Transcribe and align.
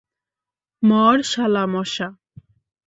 মর, 0.83 1.15
শালা 1.31 1.63
মশা। 1.73 2.07